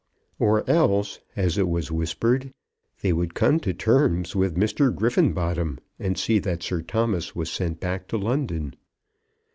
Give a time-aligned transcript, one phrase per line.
[0.39, 2.51] Or else, as it was whispered,
[3.03, 4.55] they would come to terms with
[4.95, 8.73] Griffenbottom, and see that Sir Thomas was sent back to London.